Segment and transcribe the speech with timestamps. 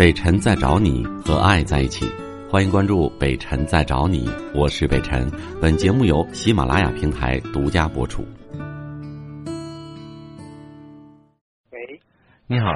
[0.00, 2.06] 北辰在找你和爱在一起，
[2.48, 4.24] 欢迎关注北辰在找你，
[4.56, 5.28] 我是北辰。
[5.60, 8.24] 本节目由喜马拉雅平台独家播出。
[11.68, 12.00] 喂，
[12.46, 12.72] 你好，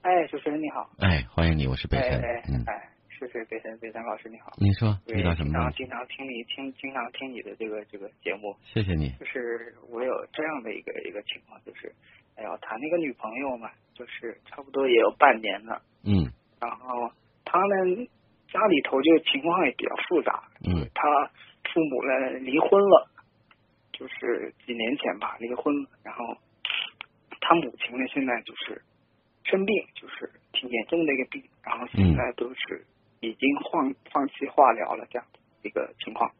[0.00, 2.18] 哎，主持人你好，哎，欢迎你，我是北辰。
[2.18, 5.72] 哎哎嗯，哎，是是北辰北辰老师你好，你说遇到什么经常？
[5.74, 9.10] 经常听你听经常听你的这个这个节目，谢谢你。
[9.20, 11.94] 就是我有这样的一个一个情况，就是
[12.36, 16.24] 哎呀谈那个女朋友嘛，就是差不多也有半年了，嗯
[16.60, 17.10] 然后
[17.44, 18.06] 他呢
[18.50, 20.88] 家里头就情况也比较复杂，嗯。
[20.94, 21.30] 他
[21.72, 23.08] 父母呢离婚了，
[23.92, 26.36] 就是几年前吧离婚，然后
[27.40, 28.82] 他母亲呢现在就是
[29.44, 32.84] 生病，就是挺严重的一个病，然后现在都是
[33.20, 36.30] 已经放放弃化疗了这样的一个情况，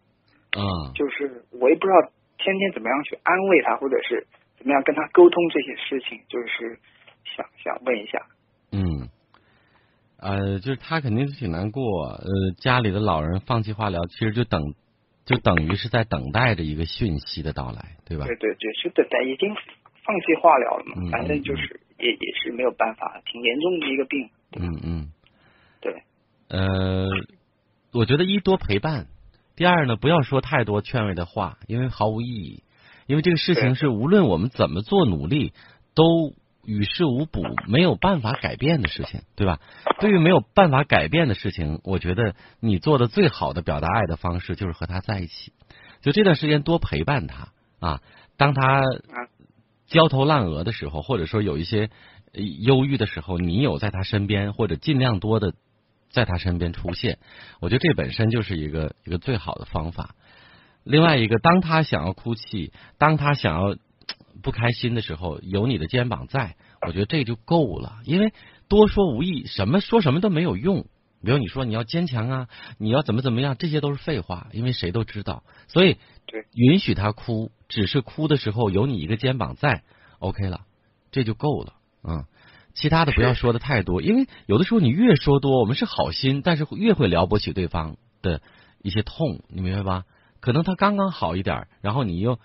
[0.53, 0.93] 啊。
[0.95, 6.79] 就是我也不知道天天怎么样去安慰他，或者是怎么样跟他沟通这些事情，就是
[7.25, 8.27] 想想问一下。
[10.21, 12.09] 嗯，呃，就是他肯定是挺难过。
[12.09, 12.27] 呃，
[12.59, 14.75] 家里的老人放弃化疗，其实就等
[15.25, 18.27] 就等于是在等待着一个讯息的到来，对吧？
[18.27, 19.55] 对对对，就等待已经
[20.05, 24.30] 放弃化疗了嘛，嗯反正就是也也是没有办法，挺严重的一个病。
[24.59, 25.13] 嗯嗯。
[25.80, 26.02] 对，
[26.49, 27.09] 呃，
[27.93, 29.07] 我觉得一多陪伴，
[29.55, 32.63] 第二呢，不要说太多劝慰的话，因为毫无意义。
[33.07, 35.55] 因为这个事情是无论我们怎么做努力，
[35.95, 36.35] 都
[36.69, 39.59] 与事无补，没有办法改变的事情，对吧？
[40.01, 45.52] 对于没有办法改变的事情，我觉得你做的最好的表达爱的方式就是和他在一起，
[46.02, 47.49] 就这段时间多陪伴他
[47.80, 48.02] 啊。
[48.37, 48.83] 当他
[49.87, 51.88] 焦头烂额的时候，或者说有一些
[52.35, 55.55] 忧郁的时候，你有在他身边，或者尽量多的
[56.10, 57.19] 在他身边出现，
[57.60, 60.15] 我觉得这本身就是一个一个最好的方法。
[60.85, 63.77] 另外一个，当他想要哭泣，当他想要
[64.43, 66.56] 不开心的时候，有你的肩膀在，
[66.87, 67.99] 我觉得这就够了。
[68.05, 68.33] 因为
[68.69, 70.87] 多说无益，什么说什么都没有用。
[71.21, 75.43] 比如你说你要坚强啊，你要怎么怎么样，这些都是废话，因为谁都知道。
[75.66, 75.97] 所以
[76.54, 79.82] 允许他哭，只是哭的时候有你一个肩膀在
[80.21, 80.60] ，OK 了，
[81.10, 81.75] 这就够了。
[82.04, 82.25] 嗯，
[82.75, 88.41] 其他的不要说的太多，因为有的时候你越说多，我们是好心，但是越会撩拨起对方的
[88.81, 90.04] 一些痛，你明白吧？
[90.38, 92.38] 可能他刚刚好一点，然后你又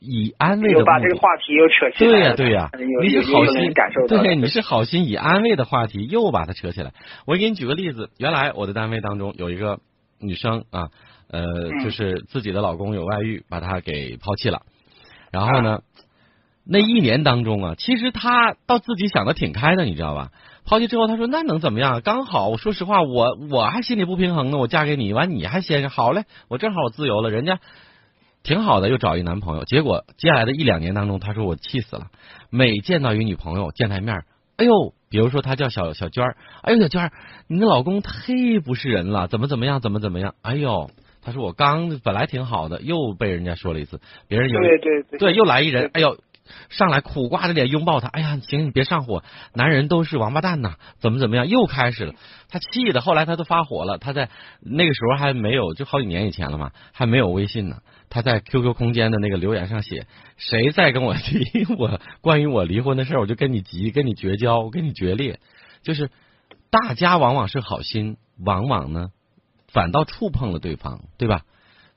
[0.00, 2.36] 以安慰的又把这个话题又扯起来对呀、了。
[2.36, 4.06] 对呀、有你是好心感受。
[4.06, 6.92] 对，你是好心以安慰的话题又把它扯起来。
[7.26, 9.80] 我给你举个例子，原来我的单位当中有一个
[10.20, 10.88] 女生啊，
[11.30, 14.62] 呃，嗯就是自己的老公有外遇，把她给抛弃了。
[15.32, 15.80] 然后呢，
[16.64, 20.30] 那一年当中啊，其实她倒自己想的挺开的，你知道吧？
[20.64, 22.02] 抛弃之后，她说那能怎么样？
[22.04, 27.58] 刚好，我说实话，我我还心里不平衡呢，我嫁给你，完你还先生，好嘞，我正好我自由了，人家。
[28.42, 32.06] 挺好的，又找一男朋友，结果接下来的一两年当中，他说我气死了，
[32.50, 34.22] 每见到一女朋友见她一面，
[34.56, 37.12] 哎呦，比如说她叫小小娟儿，哎呦小娟儿，
[37.46, 40.90] 你的老公忒不是人了，怎么怎么样，怎么怎么样，哎呦，
[41.20, 45.18] 他说我刚本来挺好的，又被人家说了一次，别人有对对对。
[45.18, 46.16] 对，又来一人，哎呦，
[46.68, 49.22] 上来苦瓜着脸拥抱他，哎呀，行，你别上火，
[49.54, 52.14] 男人都是王八蛋呐，怎么怎么样，又开始了，
[52.48, 57.78] 他气的，后来他都发火了，他在那个时候还没有，就好几年以前了嘛，还没有微信呢，
[58.10, 60.06] 他在 QQ 空间的那个留言上写，
[60.36, 65.40] 谁再跟我提我关于我离婚的事儿，我就跟你急，跟你绝交，我跟你决裂，
[65.82, 66.10] 就是
[66.70, 69.08] 大家往往是好心，往往呢
[69.72, 71.42] 反倒触碰了对方，对吧？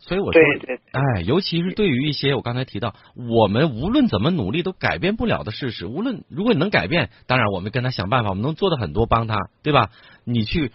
[0.01, 9.91] 所以我说，对对对哎，尤其是对于一些我刚才提到，我们无论怎么努力都改变不了的事实，无论如果你能改变，当然我们跟他想办法，我们能做的很多，帮他，对吧？
[10.25, 10.71] 你去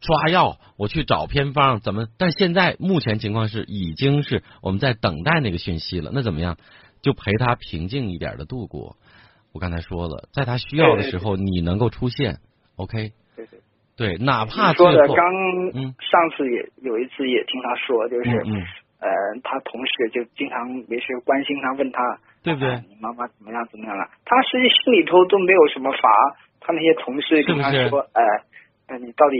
[0.00, 2.06] 抓药，我去找偏方，怎么？
[2.16, 6.56] 但现在目前情况是，已经是我们在等待那个讯息了，那怎么样？
[7.02, 8.96] 就陪他平静一点的度过。
[9.52, 12.38] 我刚才说了，在他需要的时候，你能够出现
[12.76, 13.12] ，OK？
[14.00, 15.20] 对哪怕你说，的刚
[15.76, 18.64] 嗯上次也有一次也听他说，就是嗯嗯，
[19.04, 19.08] 呃，
[19.44, 22.00] 他同事就经常没事关心他，问他，
[22.42, 24.08] 对不对啊你妈妈怎么样怎么样了？
[24.24, 26.08] 他实际心里头都没有什么法，
[26.60, 28.22] 他那些同事跟他说，哎、
[28.88, 29.36] 呃，你到底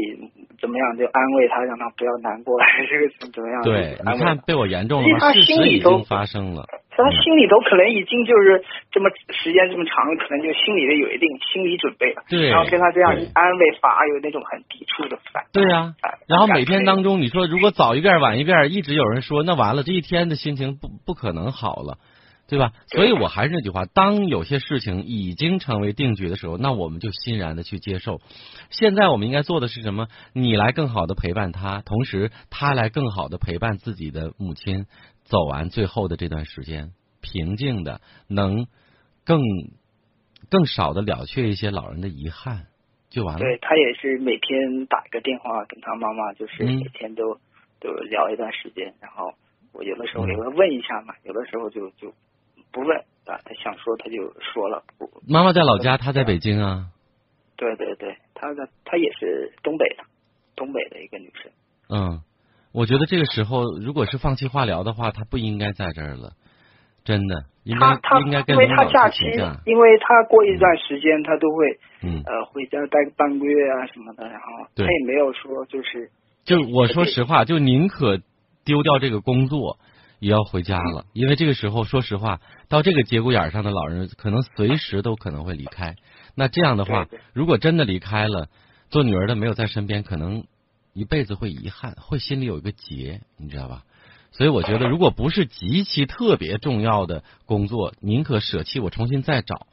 [0.60, 0.96] 怎么样？
[0.98, 3.62] 就安慰他，让他不要难过，还是怎么怎么样？
[3.62, 5.32] 对，他你看被我严重了吗？
[5.32, 6.66] 事心里头实已经发生了。
[7.02, 12.22] 他心里头可能已经就是这么时间这么长了，可能就心里的有一定心理准备了。
[12.28, 15.44] 对然后跟他这样一安慰，反而有那种很抵触的反。
[15.52, 21.98] 对呀、反然后每天当，中，你说如果早一遍晚一遍，一直有人说，那完了，这一天的心情不不可能好了，
[22.48, 22.72] 对吧？
[22.88, 28.20] 所以我还是那句话，当有些事情已经成为定局的时候，那我们就欣然的去接受。
[28.70, 30.06] 现在我们应该做的是什么？
[30.32, 34.86] 你来更好的陪伴他，同时他来更好的陪伴自己的母亲，
[35.30, 36.90] 走完最后的这段时间，
[37.22, 38.66] 平静的，能
[39.24, 39.40] 更
[40.50, 42.66] 更少的了却一些老人的遗憾。
[43.08, 43.40] 就完了。
[43.40, 47.40] 对他也是每天打一个电话跟他妈妈，就是嗯每天都、
[47.80, 49.34] 都聊一段时间，然后
[49.72, 52.12] 我有的时候嗯也会问一下嘛，有的时候就就
[52.70, 56.90] 不问啊，他想说他就说了，不，妈妈在老家，他在北京啊。
[57.56, 60.04] 对对对，他的他也是东北的，
[60.54, 61.52] 东北的一个女生，
[61.88, 62.22] 嗯，
[62.72, 66.32] 我觉得这个时候，如果是放弃化疗的话，他不应该在这儿了，
[67.04, 69.24] 真的，应该他他应该跟因为他假期
[69.66, 74.46] 因为他过一段时间他都会嗯，呃回家待个半个月啊什么的，然后
[74.76, 76.10] 他也没有说就是
[76.44, 78.18] 就我说实话，就宁可
[78.64, 79.78] 丢掉这个工作，
[80.18, 85.96] 也要回家了，因为这个时候，说实话，到这个节骨眼上的老人，可能随时都可能会离开。
[86.36, 88.48] 那这样的话如果真的离开了，
[88.88, 90.44] 做女儿的没有在身边，可能
[90.92, 93.84] 一辈子会遗憾，会心里有一个结，你知道吧？
[94.32, 99.66] 所以我觉得，如果不是极其特别重要的工作，宁可舍弃，我重新再找。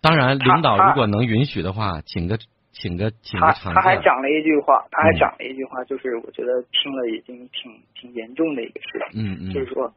[0.00, 2.38] 当然，领导如果能允许的话，请个
[2.72, 3.80] 请个请个长假。
[3.80, 9.92] 他还讲了一句话，他还嗯讲了一句话，就是我觉得听了已经挺挺严重的一个事情，嗯嗯就是说，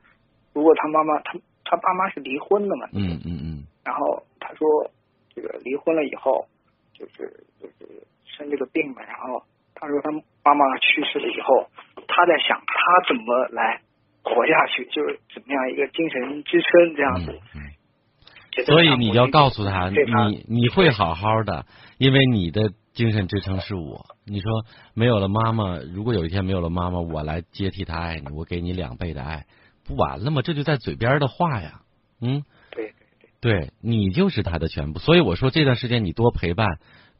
[0.54, 4.92] 如果他妈妈他他爸妈是离婚的嘛，嗯嗯嗯然后他说
[5.34, 6.46] 这个离婚了以后，
[6.94, 9.44] 就是就是生这个病嘛，然后
[9.84, 10.12] 他说他
[10.46, 11.68] 妈妈去世了以后，
[12.08, 13.82] 他在想他怎么来
[14.24, 17.32] 活下去，就是怎么样一个精神支撑这样子。
[17.54, 18.66] 嗯嗯。
[18.66, 21.66] 所以你要告诉他，你你会好好的，
[21.98, 24.06] 因为你的精神支撑是我。
[24.26, 24.64] 你说
[24.94, 29.48] 没有了妈妈，如果有一天没有了妈妈，我来接替她爱你，我给你两倍的爱，
[29.86, 30.42] 不完了吗？
[30.44, 31.82] 这就在嘴边的话呀，
[32.22, 32.94] 嗯，对
[33.42, 35.00] 对你就是他的全部。
[35.00, 36.78] 所以我说这段时间你多陪伴，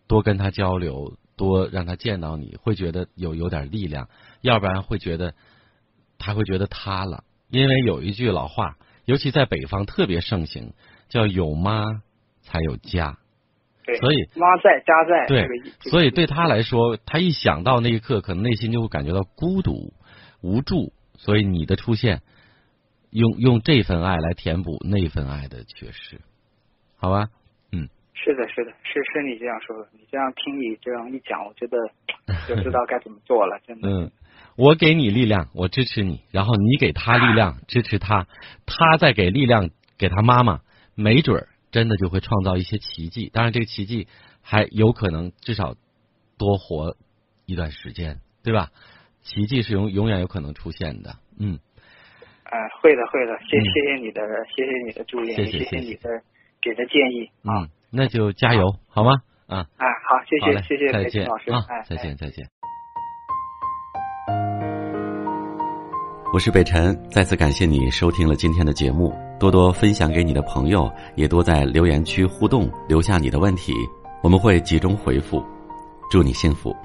[0.08, 4.10] 多跟他交流，多让他见到你，会觉得有有点力量，
[4.42, 5.34] 要不然会觉得
[6.18, 7.24] 他会觉得塌了。
[7.50, 10.74] 因为有一句老话，尤其在北方特别盛行，
[11.10, 11.84] 叫有妈
[12.42, 13.18] 才有家。
[13.86, 15.48] 对，所以妈在家在，对
[15.92, 19.94] 所以对他来说，他一想到那一刻，可能内心就会感觉到孤独、
[20.42, 20.94] 无助。
[21.18, 22.22] 所以你的出现，
[23.10, 26.20] 用用这份爱来填补那份爱的缺失，
[26.98, 27.30] 好吧？
[28.14, 29.88] 是的，是的，是是你这样说的。
[29.94, 31.78] 你这样听你这样一讲，我觉得
[32.48, 33.90] 就知道该怎么做了，真的。
[33.90, 34.12] 嗯，
[34.56, 38.28] 我给你力量，我支持你，然后你给他力量，支持他，
[38.66, 40.62] 他再给力量给他妈妈，
[40.96, 43.30] 没准儿真的就会创造一些奇迹。
[43.34, 44.08] 当然，这个奇迹
[44.42, 45.76] 还有可能至少
[46.38, 46.96] 多活
[47.46, 48.70] 一段时间，对吧？
[49.22, 51.16] 奇迹是永永远有可能出现的。
[51.40, 54.22] 嗯，嗯，会的，会的，谢嗯谢谢你的，
[54.56, 56.10] 谢谢你的助言，谢谢谢谢谢你的
[56.62, 57.64] 给的建议啊。
[57.64, 59.12] 嗯，那就加油，好吗？
[59.46, 62.44] 啊，哎，好，谢，谢谢谢再见裴青老师，啊哎，，再见再见。
[66.34, 73.72] 我是北辰，再次感谢你收听了今天的节目，多多分享给你的朋友，也多在留言区互动，留下你的问题，
[74.24, 75.46] 我们会集中回复。
[76.10, 76.76] 祝你幸福。